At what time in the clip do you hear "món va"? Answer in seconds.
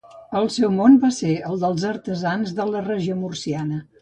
0.77-1.11